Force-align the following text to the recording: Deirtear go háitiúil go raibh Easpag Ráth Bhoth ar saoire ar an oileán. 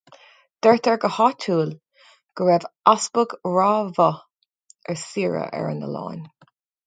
Deirtear 0.67 0.95
go 1.01 1.09
háitiúil 1.17 1.75
go 2.39 2.47
raibh 2.47 2.65
Easpag 2.93 3.35
Ráth 3.57 3.93
Bhoth 3.99 4.25
ar 4.95 4.99
saoire 5.03 5.45
ar 5.59 5.71
an 5.75 5.85
oileán. 5.91 6.25